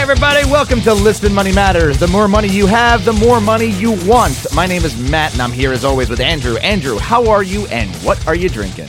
[0.00, 0.44] everybody.
[0.50, 1.98] Welcome to Listen Money Matters.
[1.98, 4.46] The more money you have, the more money you want.
[4.54, 6.56] My name is Matt, and I'm here as always with Andrew.
[6.58, 8.88] Andrew, how are you, and what are you drinking?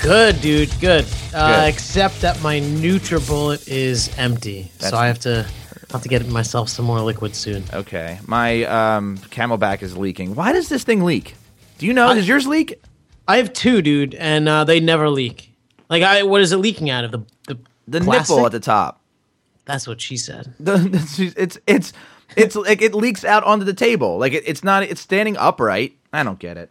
[0.00, 0.70] Good, dude.
[0.80, 1.06] Good.
[1.34, 1.68] Uh, Good.
[1.74, 5.46] except that my NutriBullet is empty, That's- so I have to
[5.92, 7.62] have to get myself some more liquid soon.
[7.72, 10.34] Okay, my um, CamelBak is leaking.
[10.34, 11.34] Why does this thing leak?
[11.78, 12.08] Do you know?
[12.08, 12.80] I- does yours leak?
[13.28, 15.52] I have two, dude, and uh, they never leak.
[15.90, 18.34] Like, I what is it leaking out of the the The plastic?
[18.34, 19.00] nipple at the top.
[19.64, 20.54] That's what she said.
[20.64, 21.92] It's it's
[22.36, 24.18] it's like it leaks out onto the table.
[24.18, 24.82] Like it, it's not.
[24.82, 25.96] It's standing upright.
[26.12, 26.70] I don't get it.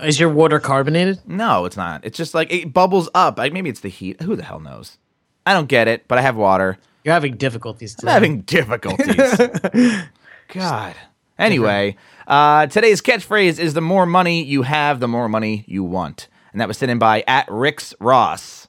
[0.00, 1.20] Is your water carbonated?
[1.26, 2.04] No, it's not.
[2.04, 3.38] It's just like it bubbles up.
[3.38, 4.22] Like maybe it's the heat.
[4.22, 4.98] Who the hell knows?
[5.44, 6.06] I don't get it.
[6.06, 6.78] But I have water.
[7.04, 8.08] You're having difficulties today.
[8.12, 9.16] I'm having difficulties.
[10.48, 10.94] God.
[11.38, 11.96] Anyway,
[12.26, 16.28] uh, today's catchphrase is the more money you have, the more money you want.
[16.52, 18.67] And that was sent in by at Rix Ross.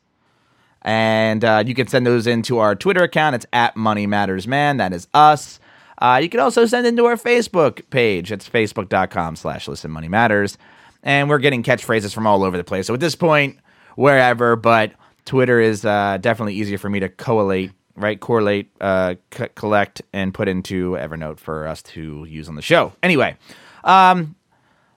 [0.82, 3.36] And uh, you can send those into our Twitter account.
[3.36, 4.78] It's at Money Matters Man.
[4.78, 5.60] That is us.
[5.98, 8.32] Uh, you can also send into our Facebook page.
[8.32, 10.58] It's facebook.com slash listen money matters.
[11.04, 12.88] And we're getting catchphrases from all over the place.
[12.88, 13.58] So at this point,
[13.96, 14.94] wherever, but
[15.26, 18.20] Twitter is uh, definitely easier for me to collate, right?
[18.20, 22.94] Correlate, uh, c- collect, and put into Evernote for us to use on the show.
[23.04, 23.36] Anyway,
[23.84, 24.36] um,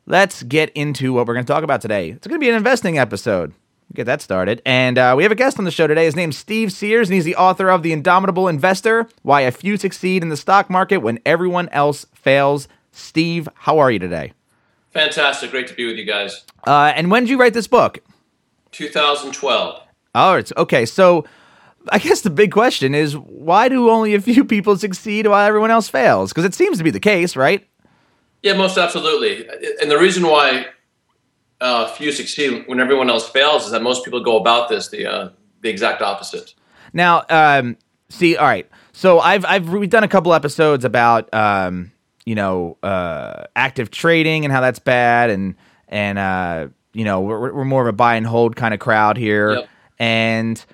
[0.06, 2.10] let's get into what we're going to talk about today.
[2.10, 3.52] It's going to be an investing episode.
[3.94, 4.62] Get that started.
[4.64, 6.06] And uh, we have a guest on the show today.
[6.06, 9.76] His name's Steve Sears, and he's the author of The Indomitable Investor Why a Few
[9.76, 12.68] Succeed in the Stock Market When Everyone Else Fails.
[12.90, 14.32] Steve, how are you today?
[14.90, 15.50] Fantastic.
[15.50, 16.44] Great to be with you guys.
[16.66, 17.98] Uh, and when did you write this book?
[18.72, 19.82] 2012.
[20.14, 20.86] Oh, it's okay.
[20.86, 21.24] So
[21.88, 25.70] I guess the big question is why do only a few people succeed while everyone
[25.70, 26.30] else fails?
[26.30, 27.66] Because it seems to be the case, right?
[28.42, 29.46] Yeah, most absolutely.
[29.80, 30.66] And the reason why
[31.62, 35.06] uh, few succeed when everyone else fails is that most people go about this the
[35.06, 35.28] uh,
[35.62, 36.54] the exact opposite.
[36.92, 37.76] Now, um,
[38.10, 38.68] see, all right.
[38.92, 41.92] So I've I've we've done a couple episodes about um,
[42.26, 45.54] you know uh, active trading and how that's bad, and
[45.88, 49.16] and uh, you know we're, we're more of a buy and hold kind of crowd
[49.16, 49.68] here, Yep.
[49.98, 50.64] and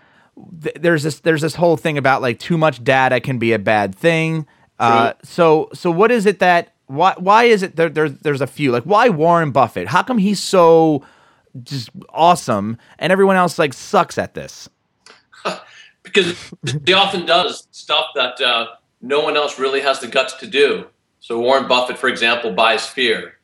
[0.62, 3.58] th- there's this there's this whole thing about like too much data can be a
[3.58, 4.46] bad thing.
[4.80, 8.46] Uh, so so what is it that why why is it there, there's there's a
[8.46, 9.88] few like why Warren Buffett?
[9.88, 11.04] How come he's so
[11.62, 14.68] just awesome and everyone else like sucks at this?
[16.02, 16.34] Because
[16.86, 18.68] he often does stuff that uh,
[19.02, 20.86] no one else really has the guts to do.
[21.20, 23.34] So Warren Buffett, for example, buys fear.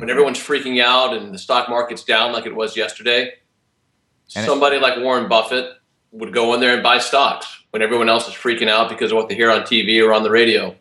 [0.00, 3.34] When everyone's freaking out and the stock market's down like it was yesterday,
[4.34, 5.70] And somebody like Warren Buffett
[6.10, 9.16] would go in there and buy stocks when everyone else is freaking out because of
[9.18, 10.74] what they hear on TV or on the radio.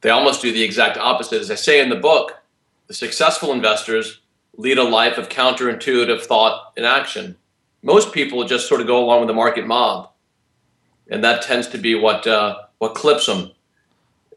[0.00, 1.40] They almost do the exact opposite.
[1.40, 2.38] As I say in the book,
[2.86, 4.20] the successful investors
[4.56, 7.36] lead a life of counterintuitive thought and action.
[7.82, 10.10] Most people just sort of go along with the market mob,
[11.08, 13.52] and that tends to be what uh, what clips them.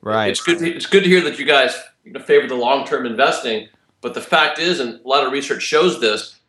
[0.02, 0.30] Right.
[0.30, 0.62] It's good.
[0.62, 3.70] It's good to hear that you guys you know, favor the long term investing,
[4.02, 6.40] but the fact is, and a lot of research shows this,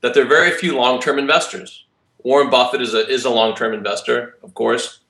[0.00, 1.84] that there are very few long term investors.
[2.22, 5.00] Warren Buffett is a is a long term investor, of course,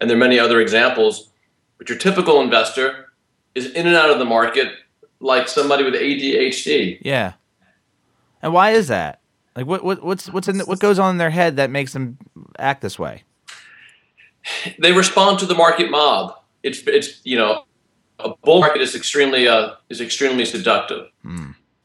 [0.00, 1.30] and there are many other examples.
[1.82, 3.12] But your typical investor
[3.56, 4.72] is in and out of the market
[5.18, 6.98] like somebody with ADHD.
[7.00, 7.32] Yeah.
[8.40, 9.20] And why is that?
[9.56, 12.18] Like what what what's what's in what goes on in their head that makes them
[12.56, 13.24] act this way?
[14.78, 16.36] they respond to the market mob.
[16.62, 17.64] It's it's you know
[18.20, 21.08] a bull market is extremely uh, is extremely seductive,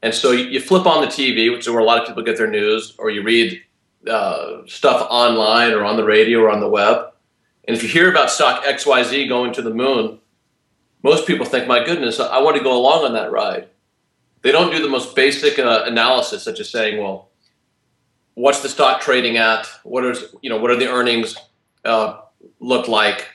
[0.03, 2.21] and so you, you flip on the TV, which is where a lot of people
[2.21, 3.59] get their news, or you read
[4.07, 7.13] uh, stuff online or on the radio or on the web,
[7.67, 10.19] and if you hear about stock X Y Z going to the moon,
[11.03, 13.67] most people think, my goodness, I want to go along on that ride.
[14.41, 17.29] They don't do the most basic uh, analysis, such as saying, well,
[18.35, 19.67] what's the stock trading at?
[19.83, 21.35] What is you know what are the earnings?
[21.83, 22.21] Uh,
[22.59, 23.27] look like?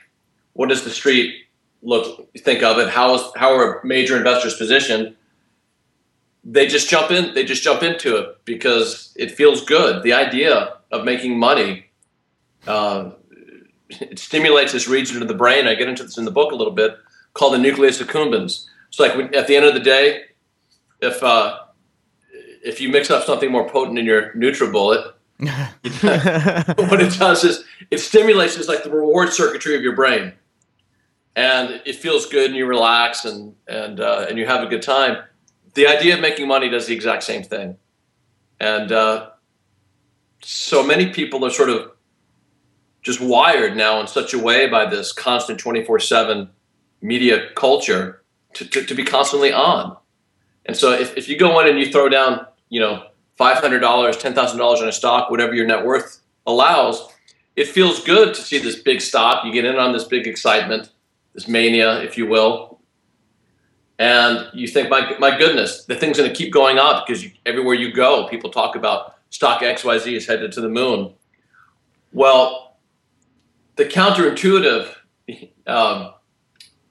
[0.55, 1.45] What does the street
[1.83, 2.89] look think of it?
[2.89, 5.15] How is how are major investors positioned?
[6.45, 7.35] They just jump in.
[7.35, 10.03] They just jump into it because it feels good.
[10.03, 11.87] The idea of making money
[12.67, 13.11] uh,
[14.01, 15.67] it stimulates this region of the brain.
[15.67, 16.97] I get into this in the book a little bit
[17.35, 18.67] called the nucleus accumbens.
[18.89, 20.25] It's like when, at the end of the day,
[21.01, 21.59] if uh,
[22.65, 25.13] if you mix up something more potent in your NutriBullet,
[25.43, 30.33] what it does is it stimulates it's like the reward circuitry of your brain
[31.35, 34.83] and it feels good and you relax and and uh, and you have a good
[34.83, 35.17] time
[35.75, 37.77] the idea of making money does the exact same thing
[38.61, 39.31] and uh,
[40.43, 41.92] so many people are sort of
[43.03, 46.49] just wired now in such a way by this constant 24-7
[47.01, 48.23] media culture
[48.55, 49.97] to, to, to be constantly on
[50.67, 53.05] and so if, if you go in and you throw down you know
[53.39, 57.13] $500 $10000 on a stock whatever your net worth allows
[57.57, 59.45] it feels good to see this big stock.
[59.45, 60.91] You get in on this big excitement,
[61.35, 62.81] this mania, if you will,
[63.99, 67.31] and you think, my my goodness, the thing's going to keep going up because you,
[67.45, 71.13] everywhere you go, people talk about stock XYZ is headed to the moon.
[72.13, 72.72] Well,
[73.77, 74.95] the counterintuitive
[75.67, 76.13] um,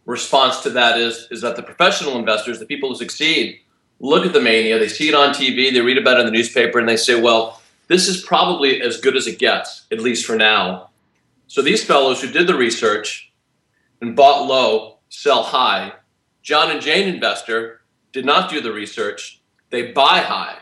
[0.05, 3.59] response to that is is that the professional investors, the people who succeed,
[3.99, 6.31] look at the mania, they see it on TV, they read about it in the
[6.31, 10.25] newspaper, and they say, well, this is probably as good as it gets, at least
[10.25, 10.89] for now.
[11.47, 13.31] So these fellows who did the research
[13.99, 15.93] and bought low, sell high,
[16.41, 17.81] John and Jane investor
[18.11, 20.57] did not do the research, they buy high.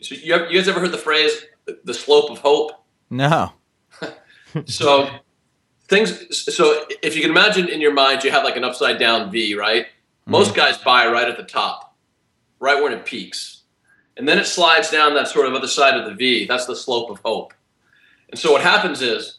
[0.00, 1.44] So you, you guys ever heard the phrase
[1.84, 2.72] the slope of hope?
[3.10, 3.52] No.
[4.66, 5.08] So
[5.88, 9.30] things so if you can imagine in your mind you have like an upside down
[9.30, 9.86] V, right?
[10.26, 10.56] Most mm-hmm.
[10.56, 11.96] guys buy right at the top,
[12.58, 13.62] right when it peaks.
[14.16, 16.46] And then it slides down that sort of other side of the V.
[16.46, 17.54] That's the slope of hope.
[18.28, 19.38] And so what happens is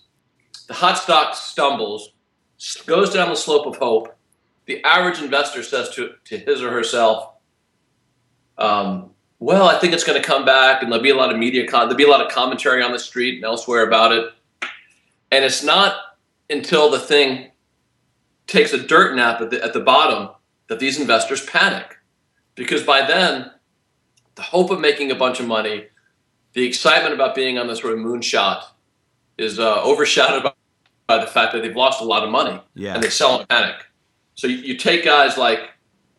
[0.67, 2.13] the hot stock stumbles,
[2.85, 4.15] goes down the slope of hope.
[4.65, 7.33] The average investor says to, to his or herself,
[8.57, 11.37] um, well, I think it's going to come back, and there'll be a lot of
[11.37, 14.31] media, con- there'll be a lot of commentary on the street and elsewhere about it.
[15.31, 15.95] And it's not
[16.49, 17.51] until the thing
[18.47, 20.29] takes a dirt nap at the, at the bottom
[20.67, 21.97] that these investors panic.
[22.55, 23.51] Because by then,
[24.35, 25.85] the hope of making a bunch of money,
[26.53, 28.63] the excitement about being on this sort of moonshot
[29.37, 30.53] is uh, overshadowed by,
[31.07, 32.93] by, the fact that they've lost a lot of money yeah.
[32.93, 33.75] and they sell in panic.
[34.35, 35.71] So you, you take guys like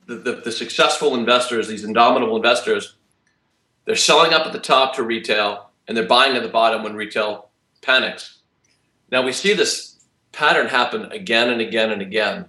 [0.07, 2.97] the, the, the successful investors, these indomitable investors,
[3.85, 6.95] they're selling up at the top to retail and they're buying at the bottom when
[6.95, 7.51] retail
[7.83, 8.39] panics.
[9.13, 9.97] Now we see this
[10.33, 12.47] pattern happen again and again and again.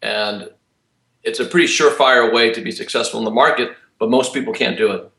[0.00, 0.50] And
[1.24, 4.78] it's a pretty surefire way to be successful in the market, but most people can't
[4.78, 5.10] do it.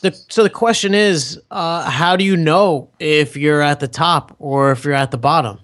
[0.00, 4.36] The, so the question is, uh, how do you know if you're at the top
[4.38, 5.58] or if you're at the bottom?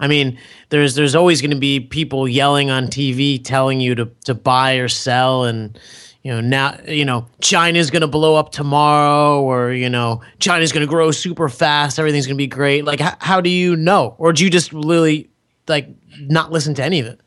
[0.00, 0.36] I mean,
[0.70, 4.76] there's there's always going to be people yelling on TV telling you to to buy
[4.76, 5.78] or sell, and
[6.22, 10.72] you know now you know china's going to blow up tomorrow or you know china's
[10.72, 12.84] going to grow super fast everything's going to be great.
[12.84, 14.14] Like h- how do you know?
[14.18, 15.30] Or do you just really
[15.68, 15.88] like
[16.20, 17.20] not listen to any of it?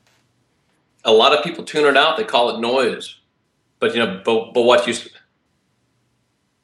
[1.05, 3.15] A lot of people tune it out they call it noise.
[3.79, 4.93] But you know but, but what you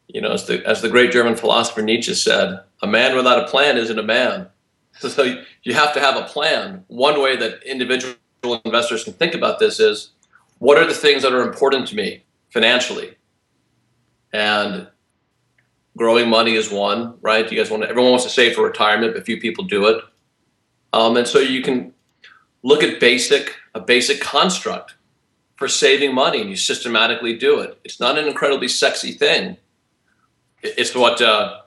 [0.07, 3.47] you know as the as the great german philosopher nietzsche said a man without a
[3.47, 4.47] plan isn't a man.
[4.99, 5.23] So
[5.63, 6.83] you have to have a plan.
[6.87, 8.15] One way that individual
[8.65, 10.11] investors can think about this is
[10.59, 13.15] what are the things that are important to me financially?
[14.31, 14.87] And
[15.97, 17.49] growing money is one, right?
[17.49, 20.03] You guys want to, everyone wants to save for retirement, but few people do it.
[20.93, 21.93] Um, and so you can
[22.61, 24.95] look at basic, a basic construct
[25.55, 27.79] for saving money and you systematically do it.
[27.83, 29.57] It's not an incredibly sexy thing.
[30.61, 31.61] It's what, uh,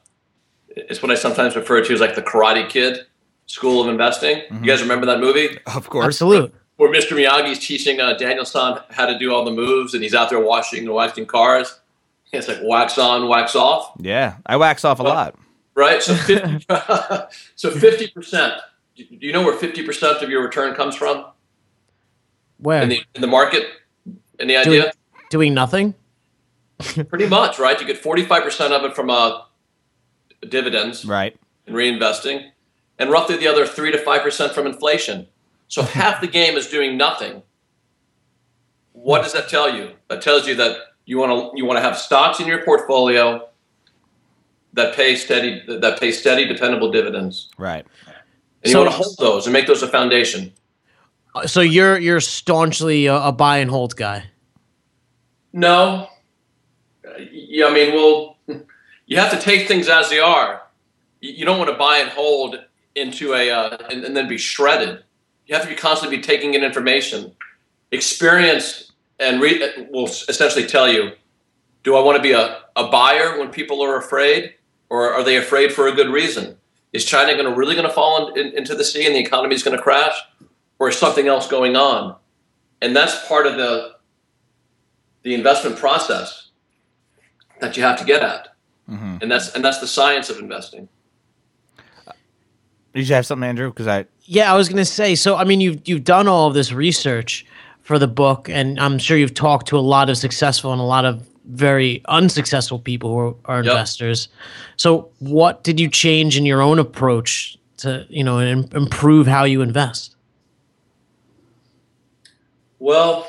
[0.68, 3.00] it's what I sometimes refer to as like the Karate Kid
[3.46, 4.36] School of Investing.
[4.36, 4.64] Mm-hmm.
[4.64, 5.58] You guys remember that movie?
[5.66, 6.06] Of course.
[6.06, 6.52] Absolutely
[6.82, 7.16] where Mr.
[7.16, 10.80] Miyagi's teaching uh, Daniel-san how to do all the moves, and he's out there washing
[10.80, 11.78] and waxing cars.
[12.32, 13.92] It's like wax on, wax off.
[14.00, 15.38] Yeah, I wax off a lot.
[15.76, 16.02] Right.
[16.02, 16.66] So 50,
[17.54, 18.54] so fifty percent.
[18.96, 21.26] Do you know where fifty percent of your return comes from?
[22.58, 23.64] Where in the, in the market?
[24.40, 24.80] Any idea?
[24.82, 24.92] Doing,
[25.30, 25.94] doing nothing.
[27.08, 27.80] Pretty much, right?
[27.80, 29.42] You get forty-five percent of it from uh,
[30.48, 31.36] dividends, right,
[31.68, 32.50] and reinvesting,
[32.98, 35.28] and roughly the other three to five percent from inflation.
[35.72, 37.42] So half the game is doing nothing.
[38.92, 39.92] What does that tell you?
[40.08, 40.76] That tells you that
[41.06, 43.48] you want to you want to have stocks in your portfolio
[44.74, 47.48] that pay steady that pay steady dependable dividends.
[47.56, 47.86] Right.
[48.62, 50.52] And so, you want to hold those and make those a foundation.
[51.46, 54.24] So you're you're staunchly a, a buy and hold guy.
[55.54, 56.06] No.
[57.18, 58.36] Yeah, I mean, well,
[59.06, 60.64] you have to take things as they are.
[61.22, 62.62] You don't want to buy and hold
[62.94, 65.02] into a uh, and, and then be shredded
[65.46, 67.32] you have to be constantly be taking in information.
[67.90, 71.12] Experience and re- will essentially tell you:
[71.82, 74.54] Do I want to be a, a buyer when people are afraid,
[74.88, 76.56] or are they afraid for a good reason?
[76.92, 79.20] Is China going to really going to fall in, in, into the sea and the
[79.20, 80.14] economy is going to crash,
[80.78, 82.16] or is something else going on?
[82.80, 83.92] And that's part of the
[85.22, 86.50] the investment process
[87.60, 88.48] that you have to get at,
[88.90, 89.18] mm-hmm.
[89.20, 90.88] and that's and that's the science of investing.
[92.94, 93.70] Did you have something, Andrew?
[93.70, 95.14] Because I yeah, I was gonna say.
[95.14, 97.46] So, I mean, you've you've done all of this research
[97.82, 100.84] for the book, and I'm sure you've talked to a lot of successful and a
[100.84, 103.72] lot of very unsuccessful people who are, yep.
[103.72, 104.28] investors.
[104.76, 109.62] So, what did you change in your own approach to you know improve how you
[109.62, 110.16] invest?
[112.78, 113.28] Well,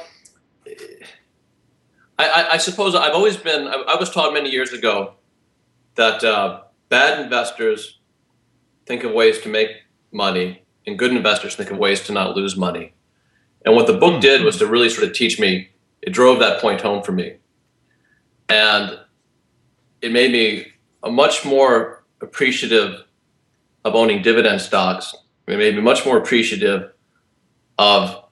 [2.18, 3.68] I, I suppose I've always been.
[3.68, 5.14] I, I was taught many years ago
[5.96, 8.00] that uh, bad investors
[8.86, 9.70] think of ways to make
[10.12, 12.94] money, and good investors think of ways to not lose money.
[13.66, 15.70] And what the book did was to really sort of teach me,
[16.02, 17.38] it drove that point home for me.
[18.50, 19.00] And
[20.02, 20.68] it made me
[21.04, 23.04] a much more appreciative
[23.86, 25.16] of owning dividend stocks.
[25.48, 26.92] It made me much more appreciative
[27.78, 28.24] of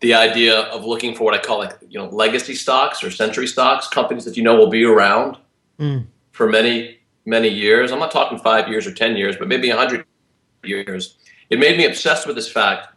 [0.00, 3.46] the idea of looking for what I call like you know legacy stocks or century
[3.46, 5.38] stocks, companies that you know will be around
[5.80, 6.06] Mm.
[6.30, 7.90] for many many years.
[7.90, 10.04] I'm not talking five years or ten years, but maybe a hundred
[10.62, 11.16] years.
[11.50, 12.88] It made me obsessed with this fact,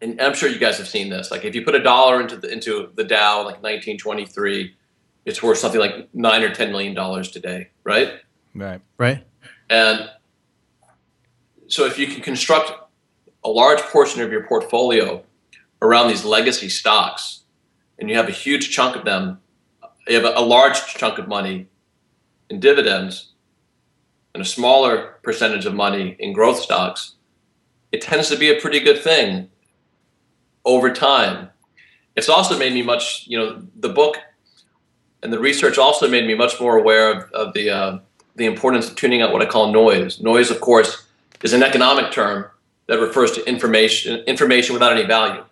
[0.00, 1.30] and I'm sure you guys have seen this.
[1.30, 4.74] Like if you put a dollar into the into the Dow, like 1923,
[5.24, 8.14] it's worth something like nine or ten million dollars today, right?
[8.54, 8.80] Right.
[8.96, 9.24] Right.
[9.70, 10.10] And
[11.66, 12.72] so if you can construct
[13.44, 15.22] a large portion of your portfolio
[15.80, 17.42] around these legacy stocks,
[17.98, 19.40] and you have a huge chunk of them,
[20.08, 21.68] you have a, a large chunk of money
[22.50, 23.32] in dividends
[24.34, 27.14] and a smaller percentage of money in growth stocks,
[27.92, 29.48] it tends to be a pretty good thing
[30.64, 31.50] over time.
[32.16, 34.18] It's also made me much, you know, the book
[35.22, 37.98] and the research also made me much more aware of, of the uh,
[38.36, 40.20] the importance of tuning out what I call noise.
[40.20, 41.06] Noise, of course,
[41.42, 42.46] is an economic term
[42.86, 45.44] that refers to information information without any value.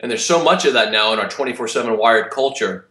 [0.00, 2.88] And there's so much of that now in our 24/7 wired culture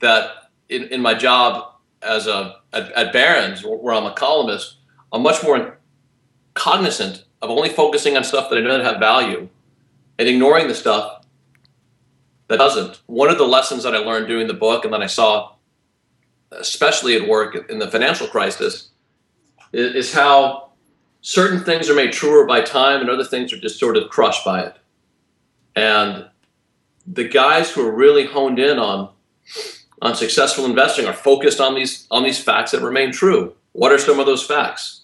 [0.00, 4.76] that in, in my job as a at, at Barron's, where I'm a columnist,
[5.12, 5.78] I'm much more
[6.54, 9.48] cognizant of only focusing on stuff that I know that have value
[10.18, 11.24] and ignoring the stuff
[12.48, 13.00] that doesn't.
[13.06, 15.52] One of the lessons that I learned doing the book and that I saw
[16.52, 18.88] especially at work in the financial crisis,
[19.72, 20.70] is, how
[21.20, 24.44] certain things are made truer by time and other things are just sort of crushed
[24.44, 24.76] by it.
[25.76, 26.26] And
[27.06, 29.10] the guys who are really honed in on
[30.02, 33.54] on successful investing are focused on these on these facts that remain true.
[33.72, 34.99] What are some of those facts?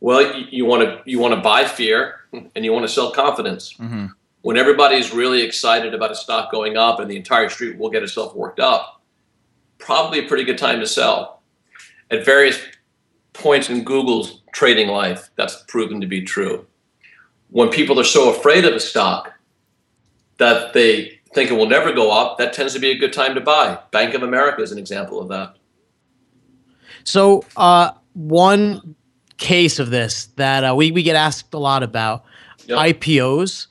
[0.00, 3.74] Well, you want to you want to buy fear and you want to sell confidence.
[3.74, 4.06] Mm-hmm.
[4.42, 8.02] When everybody's really excited about a stock going up and the entire street will get
[8.02, 9.02] itself worked up,
[9.78, 11.42] probably a pretty good time to sell.
[12.10, 12.58] At various
[13.34, 16.66] points in Google's trading life, that's proven to be true.
[17.50, 19.34] When people are so afraid of a stock
[20.38, 23.34] that they think it will never go up, that tends to be a good time
[23.34, 23.78] to buy.
[23.90, 25.56] Bank of America is an example of that.
[27.04, 28.96] So, uh, one
[29.40, 32.24] case of this that uh, we, we get asked a lot about
[32.66, 32.78] Yep.
[32.78, 33.66] IPOs.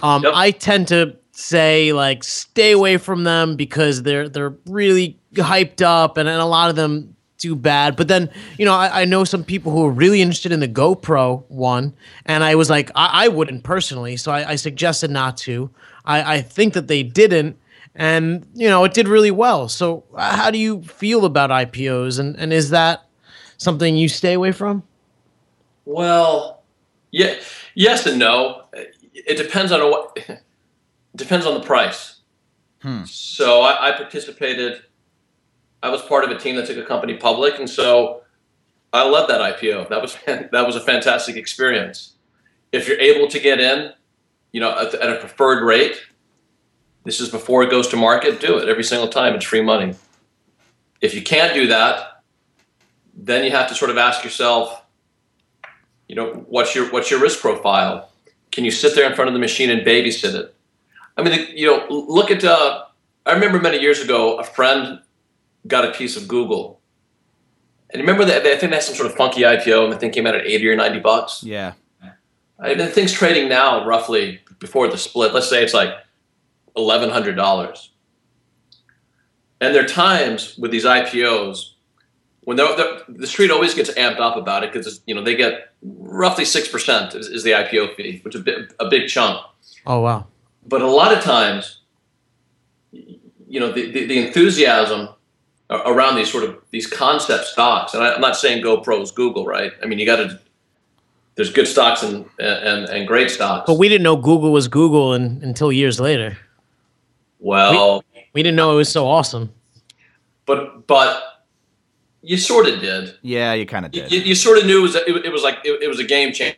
[0.00, 0.32] Um, Yep.
[0.34, 6.18] I tend to say like stay away from them because they're they're really hyped up
[6.18, 7.96] and, and a lot of them do bad.
[7.96, 10.68] But then you know I, I know some people who are really interested in the
[10.68, 11.94] GoPro one,
[12.26, 15.70] and I was like I, I wouldn't personally, so I, I suggested not to.
[16.04, 17.56] I, I think that they didn't.
[17.94, 19.68] And you know it did really well.
[19.68, 23.06] So uh, how do you feel about IPOs, and, and is that
[23.56, 24.82] something you stay away from?
[25.84, 26.62] Well,
[27.10, 27.36] yeah,
[27.74, 28.64] yes and no.
[29.14, 30.18] It depends on what.
[31.14, 32.20] Depends on the price.
[32.80, 33.04] Hmm.
[33.04, 34.82] So I, I participated.
[35.82, 38.22] I was part of a team that took a company public, and so
[38.92, 39.88] I led that IPO.
[39.90, 42.14] That was that was a fantastic experience.
[42.72, 43.92] If you're able to get in,
[44.52, 46.00] you know, at, at a preferred rate,
[47.04, 48.40] this is before it goes to market.
[48.40, 49.34] Do it every single time.
[49.34, 49.94] It's free money.
[51.00, 52.22] If you can't do that,
[53.14, 54.81] then you have to sort of ask yourself,
[56.08, 58.10] you know, what's your what's your risk profile?
[58.50, 60.54] Can you sit there in front of the machine and babysit it?
[61.16, 62.44] I mean, you know, look at.
[62.44, 62.84] Uh,
[63.24, 65.00] I remember many years ago, a friend
[65.66, 66.80] got a piece of Google,
[67.90, 70.10] and remember that I think they had some sort of funky IPO, and the thing
[70.10, 71.42] came out at eighty or ninety bucks.
[71.42, 71.74] Yeah.
[72.58, 75.34] I mean, the thing's trading now roughly before the split.
[75.34, 75.94] Let's say it's like
[76.76, 77.90] eleven hundred dollars.
[79.60, 81.71] And there are times with these IPOs
[82.44, 85.72] when they're, the street always gets amped up about it because you know they get
[85.82, 88.42] roughly six percent is, is the IPO fee, which is
[88.80, 89.40] a, big chunk.
[89.86, 90.26] Oh wow.
[90.66, 91.80] But a lot of times,
[92.92, 95.08] you know, the, the, the enthusiasm
[95.70, 99.44] around these sort of these concept stocks, and I, I'm not saying GoPro is Google,
[99.46, 99.72] right?
[99.82, 100.40] I mean, you got to.
[101.34, 103.64] There's good stocks and, and and great stocks.
[103.66, 106.36] But we didn't know Google was Google in, until years later.
[107.38, 109.50] well, We didn't know it was so awesome.
[110.44, 111.31] but but
[112.22, 113.16] you sort of did.
[113.22, 114.10] Yeah, you kind of did.
[114.12, 116.04] you, you sort of knew it was it, it was like it, it was a
[116.04, 116.56] game changer.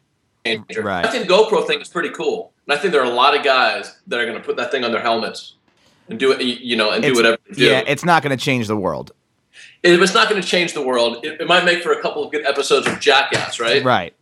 [0.82, 1.04] Right.
[1.06, 3.42] I think GoPro thing is pretty cool, and I think there are a lot of
[3.42, 5.54] guys that are going to put that thing on their helmets
[6.08, 7.64] and do it, you know, and do whatever do.
[7.64, 9.12] yeah, it's not going to change the world.
[9.82, 11.24] It- it's not going to change the world.
[11.24, 13.82] It, it might make for a couple of good episodes of Jackass, right?
[13.82, 14.14] Right.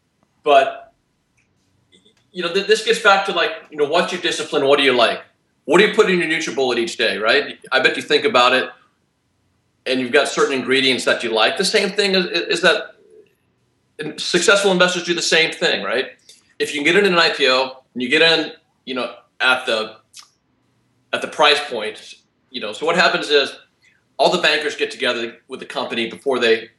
[0.45, 0.93] But
[2.31, 4.67] you know, th- this gets back to like, you know, what's your discipline?
[4.67, 5.23] What do you like?
[5.65, 7.59] What do you put in your NutriBullet each day, right?
[7.71, 8.69] I bet you think about it,
[9.87, 11.57] and you've got certain ingredients that you like.
[11.57, 12.95] The same thing is, is that
[14.17, 16.11] successful investors do the same thing, right?
[16.59, 18.53] If you can get in an IPO and you get in,
[18.85, 19.97] you know, at the
[21.13, 22.15] at the price point,
[22.51, 23.55] you know, so what happens is
[24.19, 26.71] all the bankers get together with the company before they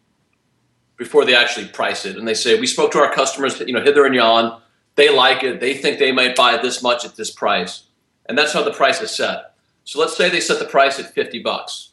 [0.98, 3.81] before they actually price it, and they say we spoke to our customers, you know,
[3.81, 4.60] hither and yon.
[4.95, 5.60] They like it.
[5.60, 7.83] They think they might buy this much at this price,
[8.27, 9.55] and that's how the price is set.
[9.86, 11.89] So let's say they set the price at fifty bucks,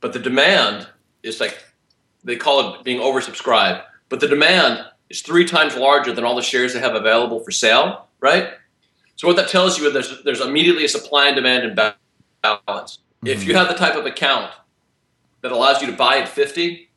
[0.00, 0.88] but the demand
[1.22, 1.62] is like
[2.24, 6.42] they call it being oversubscribed, but the demand is three times larger than all the
[6.42, 8.50] shares they have available for sale, right?
[9.16, 12.98] So what that tells you is there's, there's immediately a supply and demand imbalance.
[13.22, 13.26] Mm-hmm.
[13.26, 14.52] If you have the type of account
[15.42, 16.88] that allows you to buy at 50,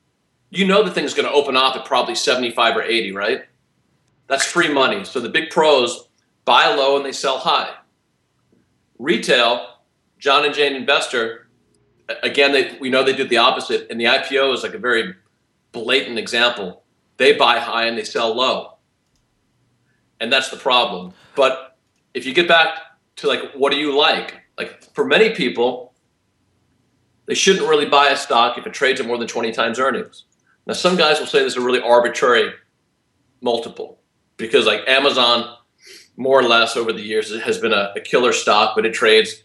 [0.50, 3.46] you know the thing's going to open up at probably 75 or 80, right?
[4.28, 5.04] That's free money.
[5.04, 6.08] So the big pros
[6.46, 7.74] buy low and they sell high.
[9.00, 9.68] Retail,
[10.20, 11.43] John and Jane Investor,
[12.22, 15.16] again, they, we know they do the opposite, and the IPO is like a very
[15.72, 16.84] blatant example.
[17.18, 18.78] They buy high and they sell low,
[20.20, 21.14] and that's the problem.
[21.36, 21.78] But
[22.14, 22.78] if you get back
[23.18, 24.36] to like, what do you like?
[24.58, 25.94] Like for many people,
[27.26, 30.26] they shouldn't really buy a stock if it trades at more than 20 times earnings.
[30.66, 32.52] Now, some guys will say this is a really arbitrary
[33.42, 34.00] multiple
[34.38, 35.58] because, like Amazon,
[36.16, 39.44] more or less over the years, has been a, a killer stock, but it trades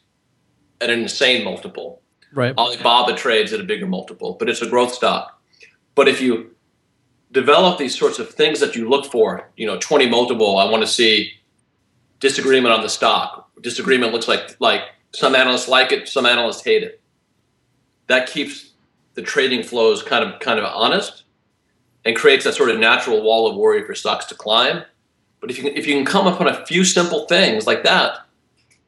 [0.80, 2.02] at an insane multiple.
[2.32, 2.56] Right.
[2.56, 5.40] Alibaba trades at a bigger multiple, but it's a growth stock.
[5.94, 6.54] But if you
[7.32, 10.82] develop these sorts of things that you look for, you know, 20 multiple, I want
[10.82, 11.32] to see
[12.20, 13.50] disagreement on the stock.
[13.60, 14.82] Disagreement looks like like
[15.12, 17.00] some analysts like it, some analysts hate it.
[18.06, 18.72] That keeps
[19.14, 21.24] the trading flows kind of kind of honest
[22.04, 24.84] and creates that sort of natural wall of worry for stocks to climb.
[25.40, 28.18] But if you can, if you can come upon a few simple things like that,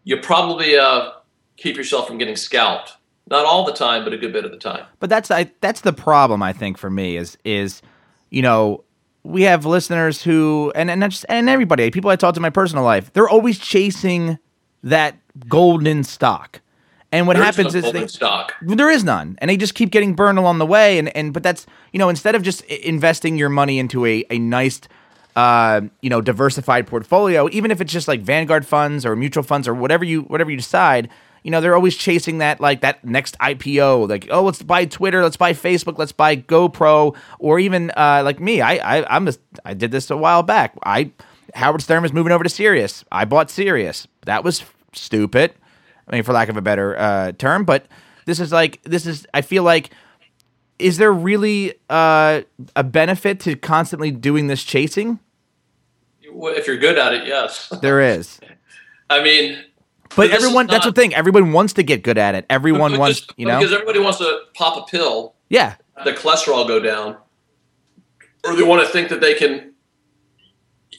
[0.04, 1.10] you probably uh,
[1.56, 2.94] keep yourself from getting scalped
[3.28, 4.84] not all the time, but a good bit of the time.
[4.98, 7.82] But that's I, that's the problem I think for me is is
[8.30, 8.84] you know
[9.22, 12.50] we have listeners who and and just, and everybody people I talk to in my
[12.50, 14.38] personal life they're always chasing
[14.82, 15.16] that
[15.48, 16.60] golden stock.
[17.12, 18.54] And what there happens is, is they, stock.
[18.62, 20.96] there is none, and they just keep getting burned along the way.
[20.96, 24.38] And, and but that's you know instead of just investing your money into a a
[24.38, 24.80] nice
[25.34, 29.66] uh, you know diversified portfolio, even if it's just like Vanguard funds or mutual funds
[29.66, 31.08] or whatever you whatever you decide,
[31.42, 34.08] you know, they're always chasing that like that next IPO.
[34.08, 38.40] Like, oh, let's buy Twitter, let's buy Facebook, let's buy GoPro, or even uh, like
[38.40, 38.60] me.
[38.60, 40.74] I, I I'm just I did this a while back.
[40.84, 41.12] I
[41.54, 43.04] Howard Stern was moving over to Sirius.
[43.10, 44.06] I bought Sirius.
[44.22, 45.54] That was stupid.
[46.08, 47.86] I mean, for lack of a better uh, term, but
[48.26, 49.26] this is like this is.
[49.34, 49.90] I feel like.
[50.78, 52.40] Is there really uh,
[52.74, 55.18] a benefit to constantly doing this chasing?
[56.22, 57.68] If you're good at it, yes.
[57.82, 58.40] There is.
[59.10, 59.62] I mean,
[60.16, 61.14] but, everyone, not, that's the thing.
[61.14, 62.46] Everyone wants to get good at it.
[62.50, 65.34] Everyone wants, you know, because everybody wants to pop a pill.
[65.48, 67.16] Yeah, the cholesterol go down,
[68.44, 69.72] or they want to think that they can,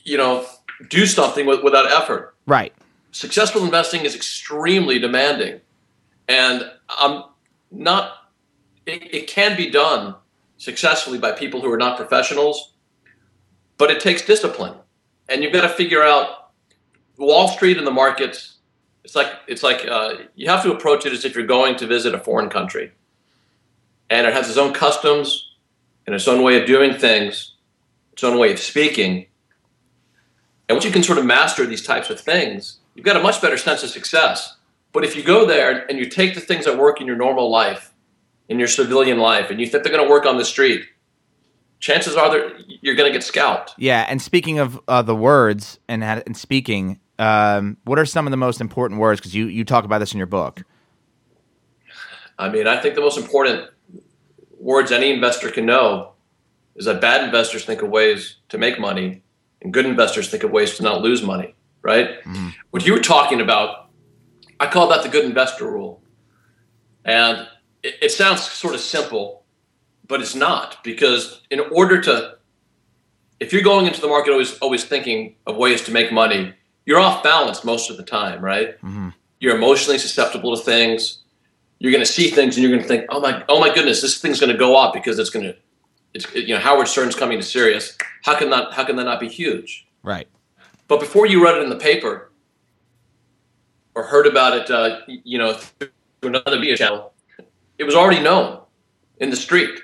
[0.04, 0.46] you know,
[0.90, 2.36] do something with, without effort.
[2.46, 2.74] Right.
[3.12, 5.60] Successful investing is extremely demanding,
[6.28, 7.24] and I'm
[7.70, 8.14] not.
[8.86, 10.16] It, it can be done
[10.58, 12.74] successfully by people who are not professionals,
[13.78, 14.76] but it takes discipline,
[15.28, 16.52] and you've got to figure out
[17.18, 18.58] Wall Street and the markets
[19.04, 21.88] it's like it's like uh, you have to approach it as if you're going to
[21.88, 22.92] visit a foreign country,
[24.10, 25.56] and it has its own customs
[26.06, 27.54] and its own way of doing things,
[28.14, 29.26] its own way of speaking.
[30.68, 33.42] And once you can sort of master these types of things, you've got a much
[33.42, 34.56] better sense of success.
[34.94, 37.50] But if you go there and you take the things that work in your normal
[37.50, 37.94] life,
[38.50, 40.86] in your civilian life, and you think they're going to work on the street,
[41.80, 43.74] chances are you're going to get scalped.
[43.78, 48.32] Yeah, and speaking of uh, the words and, and speaking, um, what are some of
[48.32, 49.22] the most important words?
[49.22, 50.64] Because you you talk about this in your book.
[52.40, 53.70] I mean, I think the most important
[54.60, 56.14] words any investor can know
[56.76, 59.22] is that bad investors think of ways to make money,
[59.62, 61.54] and good investors think of ways to not lose money.
[61.84, 62.24] Right?
[62.24, 62.50] Mm-hmm.
[62.72, 63.90] What you were talking about,
[64.60, 66.02] I call that the good investor rule,
[67.06, 67.48] and
[67.84, 69.44] it, it sounds sort of simple,
[70.08, 72.38] but it's not because in order to
[73.40, 76.56] if you're going into the market always always thinking of ways to make money,
[76.86, 78.78] you're off balance most of the time, right?
[78.82, 79.10] Mm-hmm.
[79.40, 81.20] You're emotionally susceptible to things.
[81.80, 84.02] You're going to see things and you're going to think, oh my, oh my goodness,
[84.02, 85.56] this thing's going to go up because it's going to,
[86.14, 87.98] it's you know Howard Stern's coming to Sirius.
[88.24, 89.88] How can that how can that not be huge?
[90.04, 90.28] Right.
[90.88, 92.32] But before you read it in the paper
[93.96, 95.90] or heard about it, uh, you know, through
[96.24, 97.14] another media channel,
[97.78, 98.62] it was already known
[99.20, 99.80] in the street.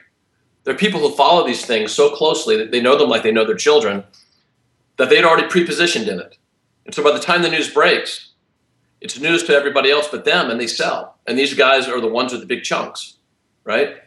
[0.65, 3.31] There are people who follow these things so closely that they know them like they
[3.31, 4.03] know their children
[4.97, 6.37] that they'd already prepositioned in it.
[6.87, 8.29] And so by the time the news breaks,
[9.01, 11.17] it's news to everybody else but them, and they sell.
[11.27, 13.17] And these guys are the ones with the big chunks,
[13.63, 13.97] right?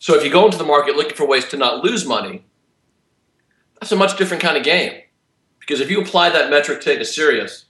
[0.00, 2.44] So if you go into the market looking for ways to not lose money,
[3.78, 5.02] that's a much different kind of game.
[5.60, 7.66] Because if you apply that metric to Sirius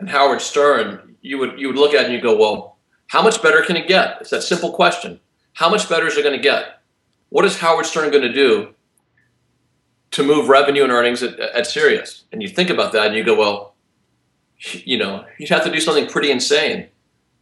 [0.00, 3.22] and Howard Stern, you would you would look at it and you go, well, how
[3.22, 4.18] much better can it get?
[4.20, 5.20] It's that simple question.
[5.52, 6.80] How much better is it going to get?
[7.28, 8.74] What is Howard Stern going to do
[10.12, 12.24] to move revenue and earnings at, at Sirius?
[12.32, 13.74] And you think about that and you go, well,
[14.72, 16.88] you know, you'd have to do something pretty insane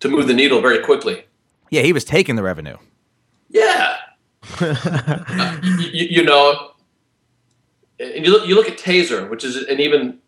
[0.00, 1.24] to move the needle very quickly.
[1.70, 2.76] Yeah, he was taking the revenue.
[3.48, 3.96] Yeah.
[4.60, 6.72] uh, you, you, know,
[7.98, 10.18] and you look, you look at Taser, which is an even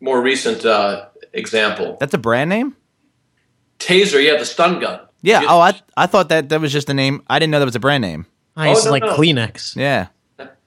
[0.00, 1.96] more recent uh, example.
[2.00, 2.76] That's a brand name?
[3.78, 5.00] Taser, yeah, the stun gun.
[5.22, 5.42] Yeah.
[5.48, 7.22] oh, I I thought that that was just a name.
[7.28, 8.26] I didn't know that was a brand name.
[8.56, 9.16] I used oh, no, like no.
[9.16, 9.76] Kleenex.
[9.76, 10.08] Yeah.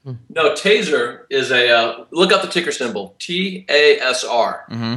[0.06, 4.66] No, Taser is a uh, look up the ticker symbol T A S R.
[4.70, 4.96] Mm-hmm.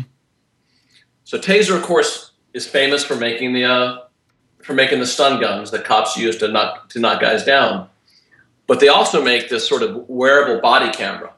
[1.25, 3.99] So Taser, of course, is famous for making the uh,
[4.63, 7.89] for making the stun guns that cops use to knock to knock guys down.
[8.67, 11.33] But they also make this sort of wearable body camera.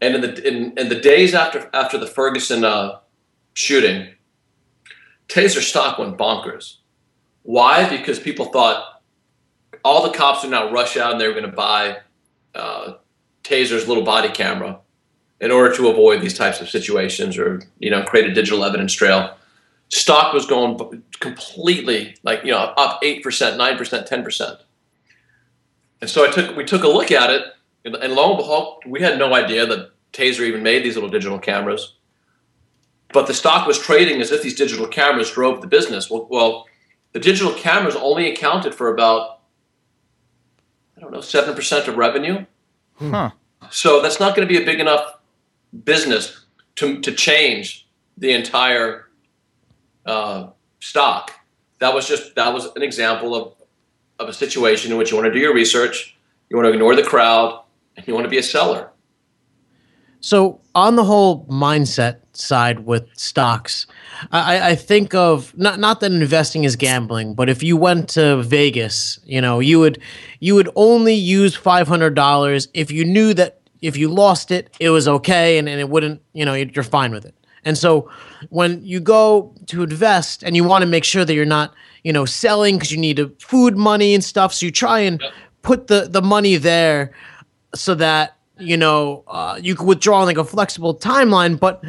[0.00, 3.00] And in the in, in the days after after the Ferguson uh,
[3.54, 4.08] shooting,
[5.28, 6.76] Taser stock went bonkers.
[7.42, 7.88] Why?
[7.88, 9.02] Because people thought
[9.84, 11.98] all the cops would now rush out and they were going to buy
[12.58, 12.94] uh,
[13.44, 14.80] Taser's little body camera
[15.40, 18.92] in order to avoid these types of situations or you know create a digital evidence
[18.92, 19.36] trail.
[19.90, 24.58] Stock was going completely like you know up eight percent, nine percent, ten percent.
[26.00, 27.42] And so I took we took a look at it,
[27.84, 31.10] and, and lo and behold, we had no idea that Taser even made these little
[31.10, 31.94] digital cameras.
[33.12, 36.10] But the stock was trading as if these digital cameras drove the business.
[36.10, 36.66] Well, well
[37.12, 39.37] the digital cameras only accounted for about
[40.98, 42.44] I don't know seven percent of revenue.
[42.98, 43.30] Huh.
[43.70, 45.18] So that's not going to be a big enough
[45.84, 46.44] business
[46.76, 49.08] to to change the entire
[50.04, 50.48] uh,
[50.80, 51.32] stock.
[51.78, 53.54] That was just that was an example of
[54.18, 56.16] of a situation in which you want to do your research,
[56.50, 57.62] you want to ignore the crowd,
[57.96, 58.90] and you want to be a seller.
[60.20, 63.86] So, on the whole mindset side with stocks,
[64.32, 68.42] I, I, think of not not that investing is gambling, but if you went to
[68.42, 70.00] Vegas, you know, you would
[70.40, 74.74] you would only use five hundred dollars if you knew that if you lost it,
[74.80, 77.34] it was okay, and, and it wouldn't, you know, you're fine with it.
[77.64, 78.10] And so,
[78.50, 81.74] when you go to invest and you want to make sure that you're not
[82.08, 84.54] you know, selling because you need food money and stuff.
[84.54, 85.22] So you try and
[85.60, 87.12] put the the money there
[87.74, 91.58] so that you know uh, you can withdraw on like a flexible timeline.
[91.58, 91.84] But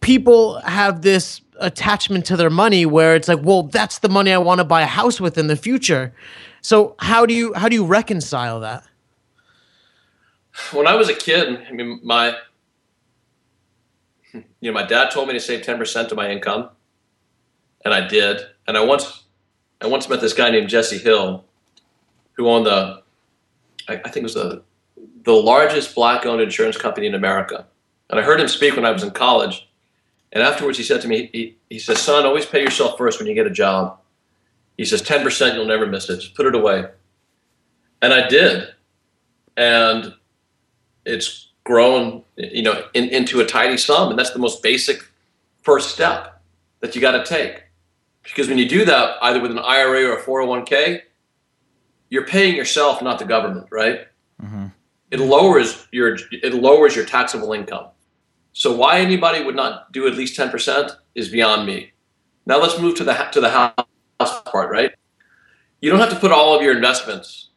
[0.00, 4.38] people have this attachment to their money where it's like, well, that's the money I
[4.38, 6.14] want to buy a house with in the future.
[6.62, 8.84] So how do you how do you reconcile that?
[10.72, 12.36] When I was a kid, I mean, my
[14.32, 16.70] you know, my dad told me to save ten percent of my income,
[17.84, 18.40] and I did.
[18.66, 19.24] And I once
[19.80, 21.44] I once met this guy named Jesse Hill,
[22.32, 23.02] who owned the,
[23.88, 24.62] I, I think it was the,
[25.24, 27.66] the largest black-owned insurance company in America.
[28.10, 29.68] And I heard him speak when I was in college.
[30.32, 33.26] And afterwards, he said to me, he, he says, "Son, always pay yourself first when
[33.26, 33.98] you get a job."
[34.76, 36.20] He says, "10% you'll never miss it.
[36.20, 36.86] Just put it away."
[38.00, 38.68] And I did,
[39.56, 40.14] and
[41.04, 44.10] it's grown, you know, in, into a tidy sum.
[44.10, 45.04] And that's the most basic
[45.62, 46.40] first step
[46.80, 47.64] that you got to take.
[48.22, 51.02] Because when you do that, either with an IRA or a 401k,
[52.10, 54.06] you're paying yourself, not the government, right?
[54.42, 54.66] Mm-hmm.
[55.10, 57.88] It lowers your it lowers your taxable income.
[58.52, 61.92] So why anybody would not do at least 10% is beyond me.
[62.46, 64.92] Now let's move to the to the house part, right?
[65.80, 67.50] You don't have to put all of your investments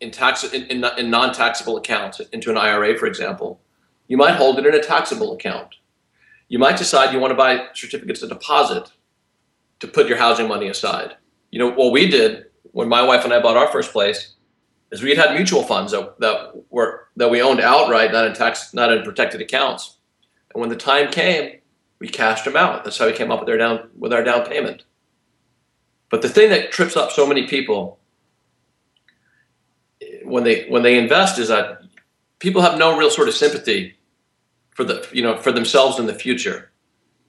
[0.00, 3.60] in tax in, in, in non-taxable accounts into an IRA, for example.
[4.08, 5.76] You might hold it in a taxable account.
[6.48, 8.90] You might decide you want to buy certificates of deposit
[9.80, 11.16] to put your housing money aside.
[11.50, 14.34] You know, what we did when my wife and I bought our first place
[14.92, 18.72] is we had mutual funds that, that were that we owned outright, not in tax,
[18.72, 19.96] not in protected accounts.
[20.54, 21.58] And when the time came,
[21.98, 22.84] we cashed them out.
[22.84, 24.84] That's how we came up with our down with our down payment.
[26.10, 27.98] But the thing that trips up so many people
[30.24, 31.82] when they when they invest is that
[32.38, 33.96] people have no real sort of sympathy
[34.70, 36.70] for the you know for themselves in the future.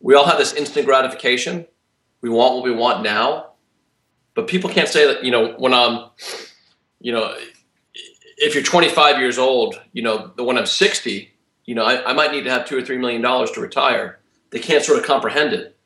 [0.02, 1.66] We all have this instant gratification,
[2.20, 3.54] we want what we want now.
[4.34, 6.10] But people can't say that, you know, when I'm,
[7.00, 7.36] you know,
[8.44, 11.34] if you're 25 years old, you know, the when I'm 60,
[11.66, 14.20] you know, I, I might need to have two or three million dollars to retire.
[14.50, 15.78] They can't sort of comprehend it.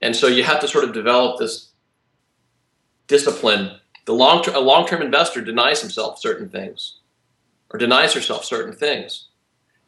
[0.00, 1.70] And so you have to sort of develop this
[3.06, 3.78] discipline.
[4.06, 7.00] The long a long term investor denies himself certain things
[7.70, 9.28] or denies herself certain things.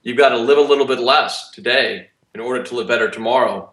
[0.03, 3.73] You've got to live a little bit less today in order to live better tomorrow.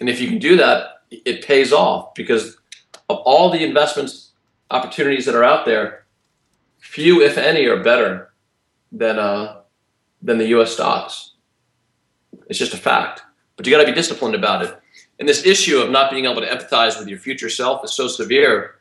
[0.00, 2.56] And if you can do that, it pays off because
[3.08, 4.32] of all the investments
[4.70, 6.03] opportunities that are out there,
[6.94, 8.30] few, if any, are better
[8.92, 9.62] than uh,
[10.22, 10.72] than the U.S.
[10.72, 11.32] stocks.
[12.48, 13.22] It's just a fact.
[13.56, 14.78] But you got to be disciplined about it.
[15.18, 18.06] And this issue of not being able to empathize with your future self is so
[18.06, 18.76] severe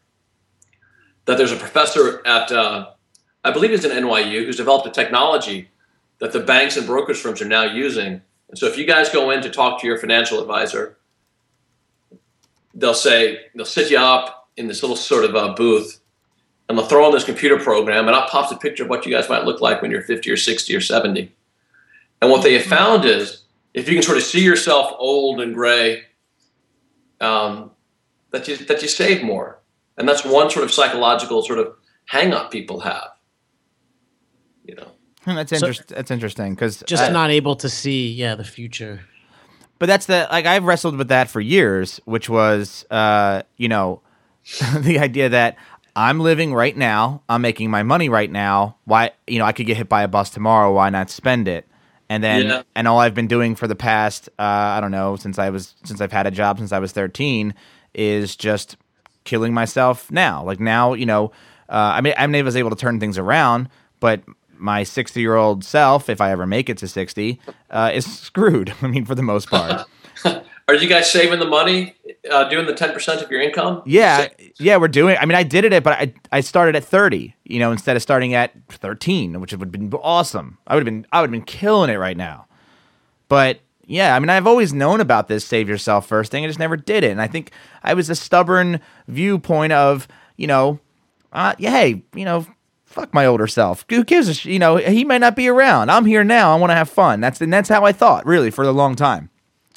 [1.25, 2.91] that there's a professor at, uh,
[3.43, 5.69] I believe he's in NYU, who's developed a technology
[6.19, 8.21] that the banks and brokerage firms are now using.
[8.49, 10.97] And so if you guys go in to talk to your financial advisor,
[12.73, 15.99] they'll say, they'll sit you up in this little sort of uh, booth
[16.69, 19.11] and they'll throw on this computer program and up pops a picture of what you
[19.11, 21.31] guys might look like when you're 50 or 60 or 70.
[22.21, 25.53] And what they have found is if you can sort of see yourself old and
[25.53, 26.03] gray,
[27.21, 27.71] um,
[28.31, 29.59] that you that you save more,
[29.97, 31.73] and that's one sort of psychological sort of
[32.05, 33.09] hang up people have.
[34.65, 34.91] You know,
[35.25, 39.01] Hmm, That's So- That's interesting because Just not able to see, yeah, the future.
[39.79, 44.01] but that's the like I've wrestled with that for years, which was uh, you know,
[44.79, 45.57] the idea that
[45.95, 48.77] I'm living right now, I'm making my money right now.
[48.85, 51.67] Why you know, I could get hit by a bus tomorrow, why not spend it?
[52.09, 52.63] And then Yeah.
[52.75, 55.75] and all I've been doing for the past uh, I don't know, since I was
[55.83, 57.53] since I've had a job since I was 13
[57.93, 58.75] is just
[59.23, 60.43] killing myself now.
[60.43, 61.31] Like now, you know,
[61.69, 64.21] uh, I mean I was able to turn things around, but
[64.57, 68.73] my 60 year old self, if I ever make it to 60, uh, is screwed.
[68.81, 69.85] I mean, for the most part.
[70.67, 71.95] are you guys saving the money,
[72.29, 73.81] uh, doing the ten percent of your income?
[73.85, 75.17] Yeah, yeah, we're doing.
[75.19, 77.35] I mean, I did it, but I I started at thirty.
[77.43, 80.57] You know, instead of starting at thirteen, which would have been awesome.
[80.65, 82.47] I would have been I would have been killing it right now.
[83.27, 86.45] But yeah, I mean, I've always known about this save yourself first thing.
[86.45, 87.51] I just never did it, and I think
[87.83, 90.79] I was a stubborn viewpoint of you know,
[91.33, 92.45] uh, yeah, hey, you know.
[92.85, 93.85] Fuck my older self.
[93.89, 94.75] Who gives a sh- you know?
[94.75, 95.89] He might not be around.
[95.89, 96.55] I'm here now.
[96.55, 97.21] I want to have fun.
[97.21, 99.31] That's and that's how I thought, really, for a long time.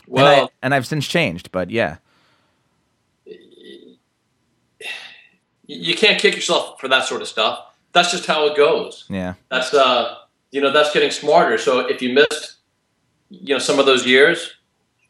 [0.08, 1.96] And, I, Well, and I've since changed, but yeah,
[5.66, 7.60] you can't kick yourself for that sort of stuff.
[7.92, 9.04] That's just how it goes.
[9.08, 10.16] yeah, That's uh,
[10.50, 11.58] you know, that's getting smarter.
[11.58, 12.56] So if you missed,
[13.30, 14.54] you know, some of those years,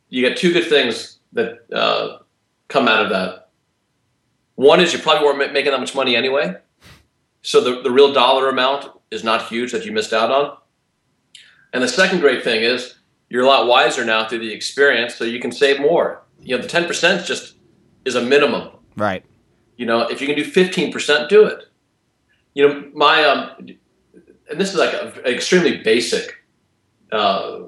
[0.09, 2.18] you get two good things that uh,
[2.68, 3.48] come out of that.
[4.54, 6.56] One is you probably weren't making that much money anyway,
[7.42, 10.56] so the the real dollar amount is not huge that you missed out on.
[11.72, 12.94] And the second great thing is
[13.28, 16.22] you're a lot wiser now through the experience, so you can save more.
[16.40, 17.56] You know, the ten percent just
[18.04, 18.70] is a minimum.
[18.96, 19.24] right.
[19.76, 21.64] You know, if you can do fifteen percent, do it.
[22.54, 23.50] You know, my um,
[24.50, 26.34] and this is like an extremely basic
[27.12, 27.60] uh,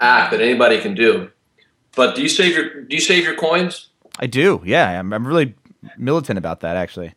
[0.00, 1.30] act that anybody can do.
[1.96, 3.88] But do you save your do you save your coins?
[4.18, 4.62] I do.
[4.64, 5.54] Yeah, I'm, I'm really
[5.96, 7.14] militant about that actually.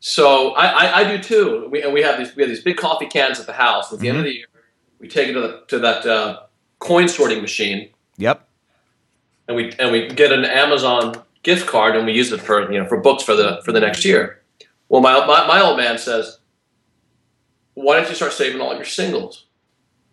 [0.00, 1.68] So I, I, I do too.
[1.70, 3.92] We, and we have these we have these big coffee cans at the house.
[3.92, 4.46] At the end of the year,
[4.98, 6.40] we take it to, the, to that uh,
[6.84, 8.46] coin sorting machine, Yep.
[9.48, 12.78] and we and we get an Amazon gift card, and we use it for you
[12.78, 14.42] know for books for the for the next year.
[14.88, 16.38] Well, my my, my old man says,
[17.74, 19.46] "Why don't you start saving all your singles?"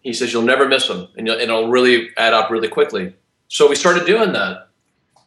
[0.01, 3.13] He says you'll never miss them, and, you'll, it'll really add up really quickly.
[3.49, 4.69] So we started doing that.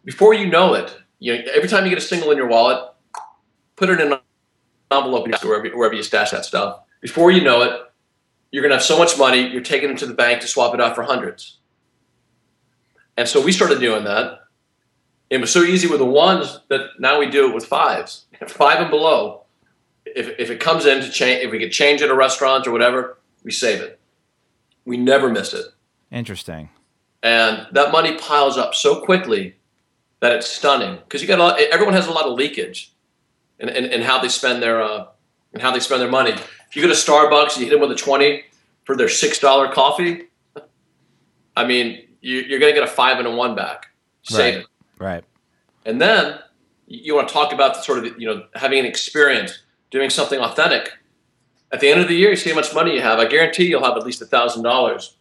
[0.05, 2.83] Before you know it, you know, every time you get a single in your wallet,
[3.77, 4.19] put it in an
[4.91, 6.81] envelope wherever, wherever you stash that stuff.
[7.01, 7.83] Before you know it,
[8.55, 10.75] you're going to have so much money, you're taking it to the bank to swap
[10.75, 11.59] it out for hundreds.
[13.17, 14.43] And so we started doing that.
[15.29, 18.79] It was so easy with the ones that now we do it with fives, five
[18.79, 19.43] and below.
[20.07, 22.71] If, if it comes in to change, if we get change at a restaurant or
[22.71, 23.99] whatever, we save it.
[24.85, 25.67] We never miss it.
[26.13, 26.69] Interesting.
[27.25, 29.57] And that money piles up so quickly
[30.21, 32.93] that it's stunning because you got a lot, everyone has a lot of leakage
[33.59, 35.07] in, in, in how they spend their uh,
[35.55, 36.35] in how they spend their money.
[36.75, 38.43] If you go to Starbucks and you hit them with a twenty
[38.83, 40.25] for their six dollar coffee,
[41.57, 43.87] I mean you, you're going to get a five and a one back.
[44.25, 44.61] Save Right.
[44.63, 44.67] it.
[44.99, 45.25] Right.
[45.87, 46.41] And then
[46.89, 49.61] you want to talk about the sort of you know having an experience,
[49.93, 50.91] doing something authentic.
[51.71, 53.21] At the end of the year, you see how much money you have.
[53.21, 55.15] I guarantee you'll have at least a thousand dollars.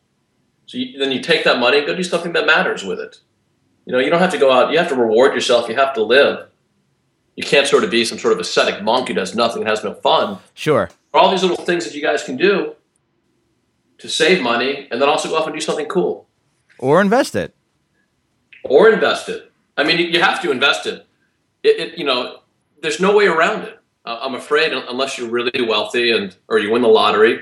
[0.66, 3.20] So you, then you take that money and go do something that matters with it.
[3.86, 4.72] You know, you don't have to go out.
[4.72, 5.70] You have to reward yourself.
[5.70, 6.48] You have to live.
[7.36, 9.84] You can't sort of be some sort of ascetic monk who does nothing and has
[9.84, 10.40] no fun.
[10.56, 10.90] Sure.
[11.14, 12.76] All these little things that you guys can do
[14.00, 16.28] to save money and then also go off and do something cool
[16.80, 17.54] Or invest it.
[18.64, 19.52] or invest it.
[19.78, 21.06] I mean, you- have to invest it.
[21.64, 22.40] It, it you know,
[22.82, 23.80] there's no way around it.
[24.06, 27.40] Uh, I'm afraid, unless you're really wealthy and or you win the lottery.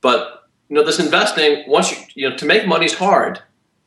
[0.00, 3.40] But you know, this investing once you you know to make money is hard,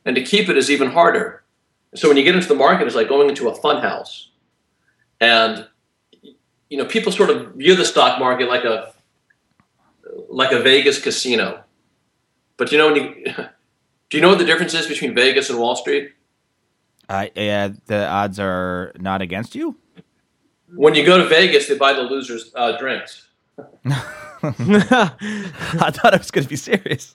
[0.04, 1.42] and to keep it is even harder.
[1.94, 4.28] So when you get into the market, it's like going into a fun house,
[5.20, 5.66] and
[6.70, 8.92] you know, people sort of view the stock market like a
[10.28, 11.62] like a Vegas casino.
[12.56, 13.24] But you know, when you
[14.10, 16.12] do you know what the difference is between Vegas and Wall Street?
[17.08, 19.76] I yeah, the odds are not against you.
[20.74, 23.26] when you go to Vegas, they buy the losers uh, drinks.
[24.42, 27.14] I thought I was going to be serious.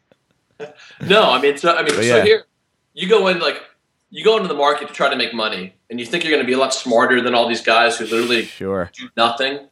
[1.02, 2.24] No, I mean, so I mean, But so yeah.
[2.24, 2.46] here
[2.94, 3.62] you go in like
[4.10, 6.44] you go into the market to try to make money, and you think you're going
[6.44, 8.89] to be a lot smarter than all these guys who literally Sure.
[8.94, 9.68] do nothing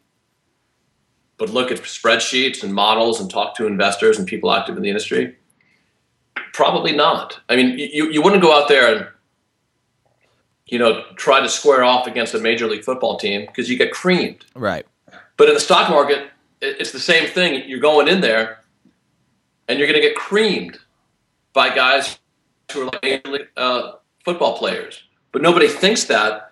[1.37, 4.89] but look at spreadsheets and models and talk to investors and people active in the
[4.89, 5.35] industry.
[6.53, 7.39] Probably not.
[7.49, 9.07] I mean, you you wouldn't go out there and
[10.67, 13.91] you know try to square off against a major league football team because you get
[13.91, 14.45] creamed.
[14.55, 14.85] Right.
[15.37, 16.29] But in the stock market,
[16.61, 17.67] it's the same thing.
[17.67, 18.59] You're going in there,
[19.67, 20.77] and you're going to get creamed
[21.53, 22.19] by guys
[22.71, 25.03] who are like uh, football players.
[25.31, 26.51] But nobody thinks that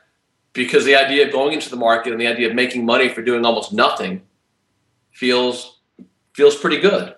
[0.54, 3.22] because the idea of going into the market and the idea of making money for
[3.22, 4.22] doing almost nothing
[5.12, 5.80] feels
[6.34, 7.16] feels pretty good.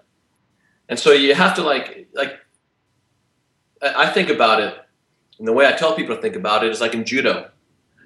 [0.89, 2.39] And so you have to like like
[3.81, 4.75] I think about it,
[5.39, 7.49] and the way I tell people to think about it is like in judo.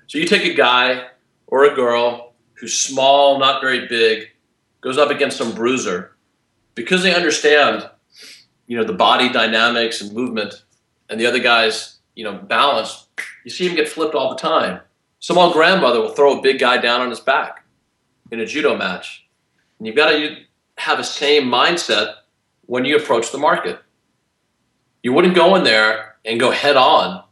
[0.07, 1.07] So you take a guy
[1.47, 4.29] or a girl who's small, not very big,
[4.81, 6.15] goes up against some bruiser,
[6.73, 7.87] because they understand,
[8.65, 10.63] you know, the body dynamics and movement,
[11.09, 13.07] and the other guy's, you know, balance.
[13.45, 14.81] You see him get flipped all the time.
[15.19, 17.63] Some old grandmother will throw a big guy down on his back
[18.31, 19.27] in a judo match,
[19.77, 20.37] and you've got to
[20.77, 22.15] have the same mindset
[22.65, 23.79] when you approach the market.
[25.03, 27.23] You wouldn't go in there and go head on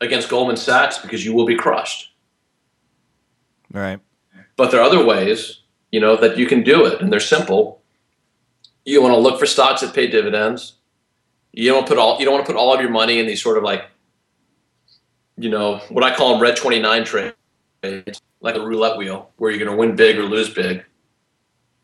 [0.00, 2.12] against Goldman Sachs because you will be crushed
[3.72, 4.00] Right.
[4.56, 7.82] but there are other ways you know that you can do it and they're simple
[8.84, 10.74] you want to look for stocks that pay dividends
[11.52, 13.42] you don't put all you don't want to put all of your money in these
[13.42, 13.84] sort of like
[15.38, 17.34] you know what i call them red 29 trades
[18.40, 20.84] like a roulette wheel where you're going to win big or lose big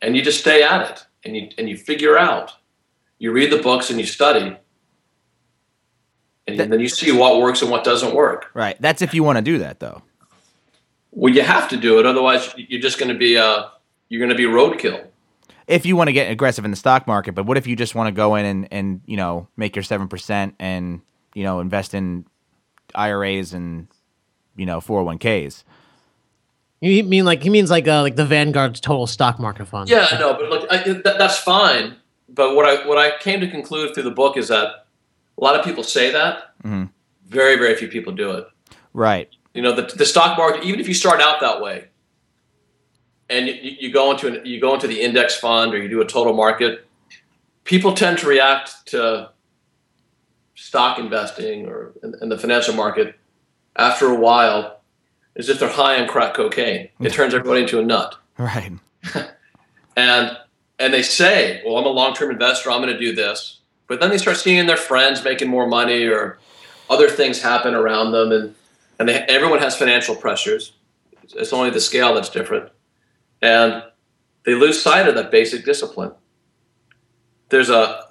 [0.01, 2.53] and you just stay at it and you and you figure out
[3.19, 4.57] you read the books and you study
[6.47, 8.77] and That- then you see what works and what doesn't work Right.
[8.81, 10.03] That's if you want to do that, though.
[11.11, 13.65] well you have to do it otherwise you're just going to be uh
[14.09, 15.07] you're going to be roadkill
[15.67, 17.95] If you want to get aggressive in the stock market, but what if you just
[17.95, 21.01] want to go in and, and you know make your seven percent and
[21.35, 22.25] you know invest in
[22.95, 23.89] IRAs and
[24.57, 25.65] you know four hundred one ks?
[26.81, 29.89] You mean like he means like uh, like the Vanguard's total stock market fund?
[29.89, 31.97] Yeah, no, but look, I, that, that's fine.
[32.29, 34.87] But what I what I came to conclude through the book is that
[35.39, 36.55] a lot of people say that.
[36.65, 36.91] Mhm.
[37.29, 38.47] Very, very few people do it.
[38.93, 39.29] Right.
[39.55, 41.89] You know, the, the stock market, even if you start out that way,
[43.31, 45.89] and you, you you go into an, you go into the index fund or you
[45.89, 46.87] do a total market,
[47.65, 49.31] people tend to react to
[50.55, 53.19] stock investing or in, in the financial market
[53.77, 54.81] after a while
[55.37, 56.89] as if they're high on crack cocaine.
[57.01, 57.13] It mm.
[57.13, 58.73] turns everybody into a nut Right.
[59.97, 60.37] and
[60.79, 62.71] and they say, "Well, I'm a long-term investor.
[62.71, 66.07] I'm going to do this," but then they start seeing their friends making more money
[66.07, 66.39] or
[66.91, 68.55] other things happen around them, and
[68.99, 70.73] and they, everyone has financial pressures.
[71.35, 72.71] It's only the scale that's different,
[73.41, 73.83] and
[74.45, 76.13] they lose sight of that basic discipline.
[77.51, 78.09] There's a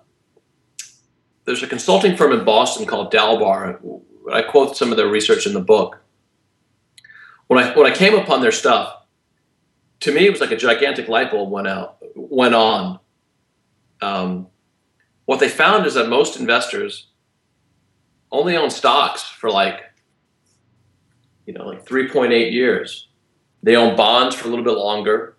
[1.45, 3.79] there's a consulting firm in Boston called Dalbar.
[4.31, 5.99] I quote some of their research in the book.
[7.47, 9.01] When I when I came upon their stuff,
[10.01, 12.99] to me, it was like a gigantic light bulb went out, went on.
[14.01, 14.47] Um,
[15.25, 17.07] what they found is that most investors
[18.31, 19.81] only own stocks for like,
[21.45, 23.09] you know, like 3.8 years.
[23.63, 25.37] They own bonds for a little bit longer,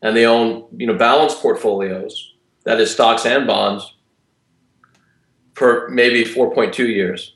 [0.00, 2.34] and they own, you know, balanced portfolios,
[2.64, 3.94] that is stocks and bonds,
[5.58, 7.34] for maybe 4.2 years.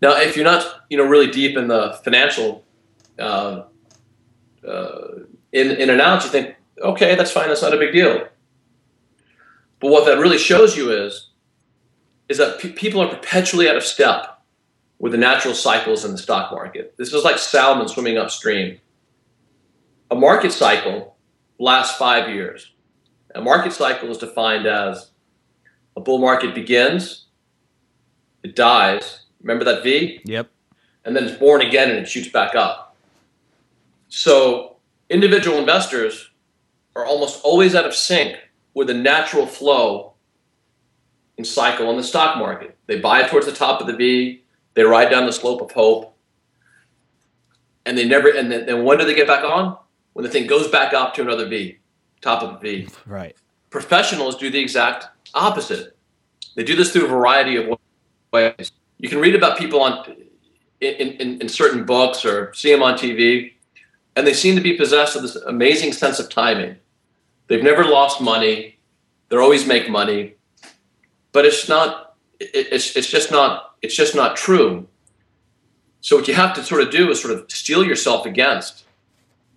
[0.00, 2.64] Now, if you're not, you know, really deep in the financial
[3.18, 3.64] uh,
[4.66, 5.08] uh,
[5.52, 8.26] in, in and out, you think, okay, that's fine, that's not a big deal.
[9.80, 11.30] But what that really shows you is,
[12.28, 14.40] is that pe- people are perpetually out of step
[14.98, 16.94] with the natural cycles in the stock market.
[16.96, 18.80] This is like salmon swimming upstream.
[20.10, 21.16] A market cycle
[21.58, 22.72] lasts five years.
[23.34, 25.10] A market cycle is defined as
[25.98, 27.26] a bull market begins,
[28.42, 29.24] it dies.
[29.42, 30.20] Remember that V?
[30.24, 30.48] Yep.
[31.04, 32.96] and then it's born again and it shoots back up.
[34.08, 34.76] So
[35.10, 36.30] individual investors
[36.94, 38.36] are almost always out of sync
[38.74, 40.14] with the natural flow
[41.36, 42.76] and cycle in the stock market.
[42.86, 44.42] They buy it towards the top of the V,
[44.74, 46.14] they ride down the slope of hope,
[47.86, 48.28] and they never.
[48.28, 49.76] And then, then when do they get back on?
[50.12, 51.78] When the thing goes back up to another V,
[52.20, 53.36] top of the V Right.
[53.70, 55.96] Professionals do the exact opposite.
[56.54, 57.78] They do this through a variety of
[58.32, 58.72] ways.
[58.98, 60.16] You can read about people on
[60.80, 63.52] in, in, in certain books or see them on TV,
[64.16, 66.76] and they seem to be possessed of this amazing sense of timing.
[67.48, 68.78] They've never lost money.
[69.28, 70.34] They're always make money,
[71.32, 72.16] but it's not.
[72.40, 73.76] It, it's it's just not.
[73.82, 74.86] It's just not true.
[76.00, 78.84] So what you have to sort of do is sort of steel yourself against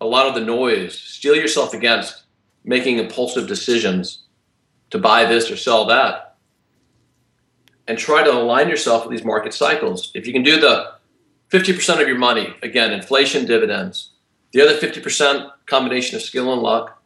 [0.02, 0.98] a lot of the noise.
[0.98, 2.21] Steel yourself against
[2.64, 4.24] making impulsive decisions
[4.92, 6.36] to buy this or sell that.
[7.88, 10.12] And try to align yourself with these market cycles.
[10.14, 10.94] If you can do the
[11.50, 14.12] 50% of your money, again, inflation dividends,
[14.52, 17.02] the other 50% combination of skill and luck.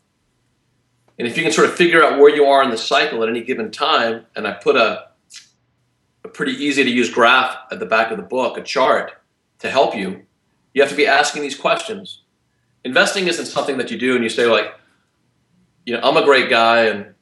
[1.17, 3.29] And if you can sort of figure out where you are in the cycle at
[3.29, 5.07] any given time, and I put a,
[6.23, 9.13] a pretty easy to use graph at the back of the book, a chart
[9.59, 10.25] to help you,
[10.73, 12.21] you have to be asking these questions.
[12.83, 14.75] Investing isn't something that you do and you say, like,
[15.85, 17.13] you know, I'm a great guy and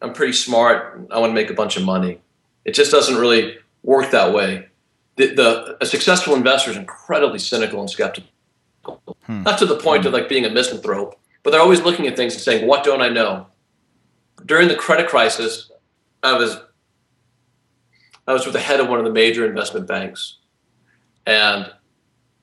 [0.00, 1.06] I'm pretty smart.
[1.10, 2.20] I want to make a bunch of money.
[2.64, 4.68] It just doesn't really work that way.
[5.16, 8.30] The, the a successful investor is incredibly cynical and skeptical.
[9.26, 9.42] Hmm.
[9.42, 12.34] Not to the point of like being a misanthrope, but they're always looking at things
[12.34, 13.48] and saying, "What don't I know?"
[14.46, 15.70] During the credit crisis,
[16.22, 16.58] I was
[18.26, 20.36] I was with the head of one of the major investment banks,
[21.26, 21.70] and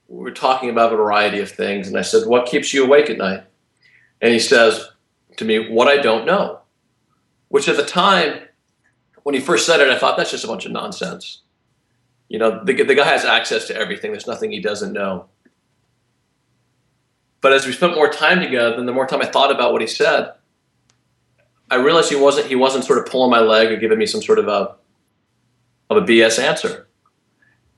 [0.08, 1.88] we were talking about a variety of things.
[1.88, 3.44] And I said, "What keeps you awake at night?"
[4.22, 4.90] And he says
[5.38, 6.60] to me, "What I don't know,"
[7.50, 8.42] which at the time
[9.24, 11.42] when he first said it, I thought that's just a bunch of nonsense.
[12.28, 14.12] You know, the, the guy has access to everything.
[14.12, 15.26] There's nothing he doesn't know.
[17.42, 19.82] But as we spent more time together, and the more time I thought about what
[19.82, 20.34] he said,
[21.70, 24.22] I realized he wasn't he wasn't sort of pulling my leg or giving me some
[24.22, 24.76] sort of a
[25.90, 26.88] of a BS answer.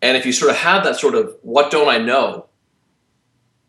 [0.01, 2.47] And if you sort of have that sort of what don't I know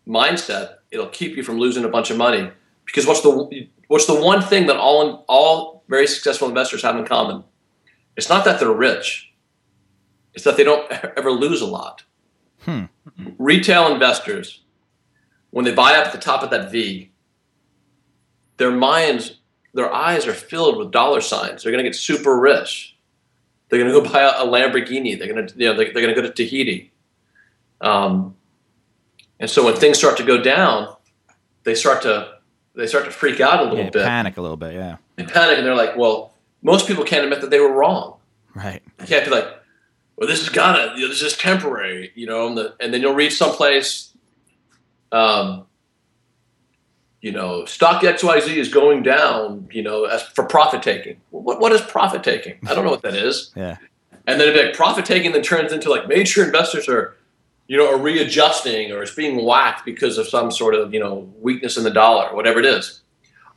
[0.07, 2.51] mindset, it'll keep you from losing a bunch of money.
[2.85, 7.05] Because what's the what's the one thing that all all very successful investors have in
[7.05, 7.45] common?
[8.17, 9.33] It's not that they're rich.
[10.35, 12.05] It's that they don't ever lose a lot.
[12.61, 12.85] Hmm.
[13.39, 14.63] Retail investors
[15.51, 17.11] when they buy up at the top of that V,
[18.59, 19.41] their minds,
[19.73, 21.63] their eyes are filled with dollar signs.
[21.63, 22.97] They're going to get super rich.
[23.69, 25.19] They're going to go buy a, Lamborghini.
[25.19, 26.93] They're going to, you know, they're, they're going to go to Tahiti.
[27.81, 28.37] Um,
[29.41, 30.95] and so when things start to go down,
[31.63, 32.38] they start to
[32.79, 34.97] they start to freak out a little yeah, bit, panic a little bit, yeah.
[35.17, 38.17] They panic, and they're like, "Well, most people can't admit that they were wrong."
[38.55, 38.83] Right.
[39.01, 39.47] You can't be like,
[40.17, 43.03] "Well, this is gotta, you know, this is temporary," you know, and, the, and then
[43.03, 44.09] you'll read someplace
[45.13, 45.67] um,
[47.21, 51.21] you know, stock XYZ is going down, you know, as for profit taking.
[51.31, 52.59] What, what is profit taking?
[52.69, 53.53] I don't know what that is.
[53.57, 53.77] yeah.
[54.27, 57.17] And then it'd be like profit taking then turns into like major investors are,
[57.69, 61.33] you know, are readjusting or it's being whacked because of some sort of, you know,
[61.39, 63.03] weakness in the dollar, whatever it is.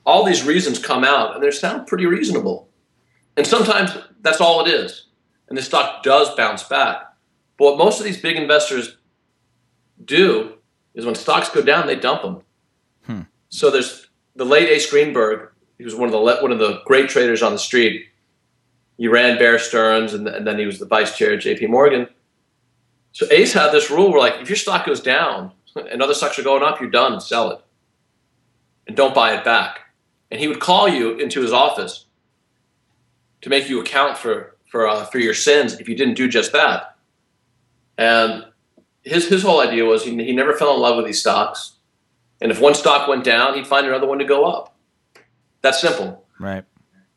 [0.06, 2.68] All these reasons come out and they sound pretty reasonable.
[3.38, 5.08] And sometimes that's all it is.
[5.48, 7.14] And the stock does bounce back.
[7.58, 8.98] But what most of these big investors
[10.04, 10.56] do
[10.94, 12.42] is when stocks go down, they dump them.
[13.06, 13.22] Hmm.
[13.50, 15.52] So there's the late Ace Greenberg.
[15.78, 18.08] He was one of the one of the great traders on the street.
[18.98, 21.68] He ran Bear Stearns, and, and then he was the vice chair at J.P.
[21.68, 22.08] Morgan.
[23.14, 26.40] So Ace had this rule where, like, if your stock goes down and other stocks
[26.40, 27.14] are going up, you're done.
[27.14, 27.60] and Sell it,
[28.88, 29.82] and don't buy it back.
[30.30, 32.06] And he would call you into his office
[33.42, 36.54] to make you account for for uh, for your sins if you didn't do just
[36.54, 36.96] that.
[37.98, 38.46] And
[39.04, 41.74] his his whole idea was he, he never fell in love with these stocks,
[42.40, 44.76] and if one stock went down, he'd find another one to go up.
[45.62, 46.26] That's simple.
[46.40, 46.64] Right.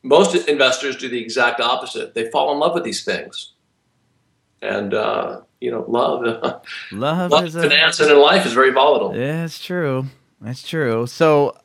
[0.03, 2.15] Most investors do the exact opposite.
[2.15, 3.53] They fall in love with these things,
[4.61, 6.21] and uh, you know, love,
[6.93, 9.17] love, love is finance a, and in life is very volatile.
[9.17, 10.05] Yeah, it's true.
[10.43, 11.07] That's true.
[11.07, 11.57] So,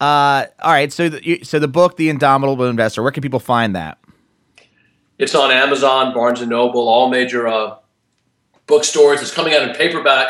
[0.00, 0.92] uh, all right.
[0.92, 3.02] So, the, so the book, The Indomitable Investor.
[3.02, 3.98] Where can people find that?
[5.18, 7.78] It's on Amazon, Barnes and Noble, all major uh,
[8.68, 9.20] bookstores.
[9.20, 10.28] It's coming out in paperback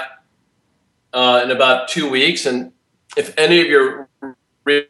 [1.12, 2.46] uh, in about two weeks.
[2.46, 2.72] And
[3.18, 4.08] if any of your
[4.64, 4.86] read,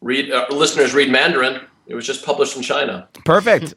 [0.00, 3.08] read uh, listeners read Mandarin, it was just published in China.
[3.24, 3.74] Perfect.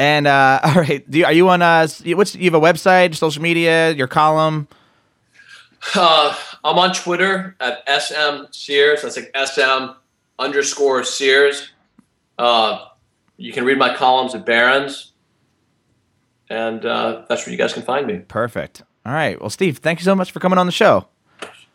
[0.00, 1.62] And uh, all right, you, are you on?
[1.62, 4.66] Uh, what's you have a website, social media, your column?
[5.94, 6.34] Uh,
[6.64, 9.02] I'm on Twitter at sm Sears.
[9.02, 9.92] That's like sm
[10.38, 11.70] underscore Sears.
[12.38, 12.86] Uh,
[13.36, 15.12] you can read my columns at Barron's
[16.50, 18.18] and uh, that's where you guys can find me.
[18.18, 18.82] Perfect.
[19.06, 19.40] All right.
[19.40, 21.06] Well, Steve, thank you so much for coming on the show.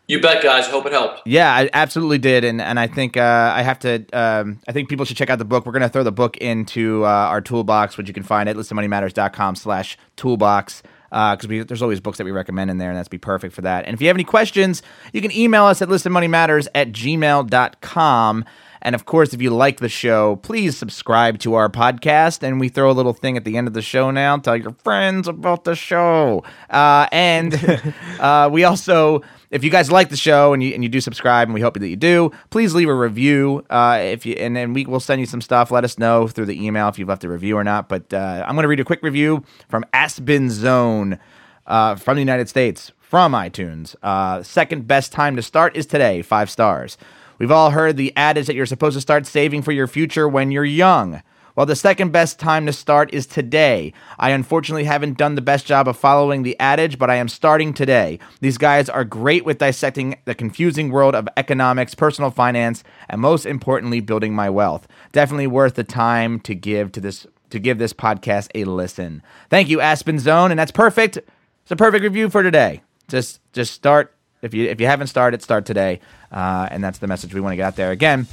[0.08, 0.68] You bet, guys.
[0.68, 1.24] Hope it helped.
[1.26, 4.06] Yeah, I absolutely did, and and I think uh, I have to.
[4.14, 5.66] Um, I think people should check out the book.
[5.66, 9.56] We're gonna throw the book into uh, our toolbox, which you can find at listenmoneymatters.com
[9.56, 13.18] slash toolbox because uh, there's always books that we recommend in there, and that's be
[13.18, 13.86] perfect for that.
[13.86, 14.84] And if you have any questions,
[15.14, 18.46] you can email us at listenmoneymatters at gmail.com.
[18.82, 22.44] And of course, if you like the show, please subscribe to our podcast.
[22.44, 24.38] And we throw a little thing at the end of the show now.
[24.38, 26.44] Tell your friends about the show.
[26.70, 27.56] Uh, and
[28.20, 29.24] uh, we also,
[29.56, 31.80] if you guys like the show and you, and you do subscribe, and we hope
[31.80, 33.66] that you do, please leave a review.
[33.70, 35.72] Uh, if you and then we will send you some stuff.
[35.72, 37.88] Let us know through the email if you've left a review or not.
[37.88, 41.20] But uh, I'm going to read a quick review from Aspen Zone
[41.66, 43.96] uh, from the United States from iTunes.
[44.04, 46.98] Uh, second best time to start is today, five stars.
[47.40, 50.52] We've all heard the adage that you're supposed to start saving for your future when
[50.52, 51.22] you're young.
[51.56, 53.94] Well, the second best time to start is today.
[54.20, 57.74] I unfortunately haven't done the best job of following the adage, but I am starting
[57.74, 58.20] today.
[58.42, 63.46] These guys are great with dissecting the confusing world of economics, personal finance, and most
[63.46, 64.86] importantly, building my wealth.
[65.14, 69.22] Definitely worth the time to give to this to give this podcast a listen.
[69.50, 71.16] Thank you, Aspen Zone, and that's perfect.
[71.18, 72.82] It's a perfect review for today.
[73.08, 76.02] Just just start if you if you haven't started, start today,
[76.34, 77.92] uh, and that's the message we want to get out there.
[77.92, 78.28] Again,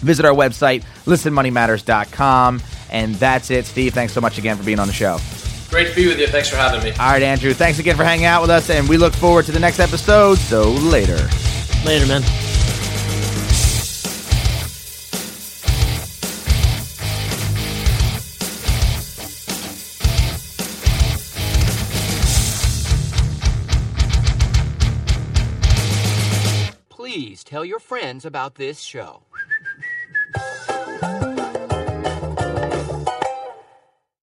[0.00, 2.60] visit our website, listenmoneymatters.com.
[2.90, 3.66] And that's it.
[3.66, 5.18] Steve, thanks so much again for being on the show.
[5.70, 6.26] Great to be with you.
[6.26, 6.90] Thanks for having me.
[6.98, 7.54] All right, Andrew.
[7.54, 10.36] Thanks again for hanging out with us, and we look forward to the next episode.
[10.38, 11.28] So later.
[11.84, 12.22] Later, man.
[26.88, 29.22] Please tell your friends about this show
[30.86, 31.39] thank you.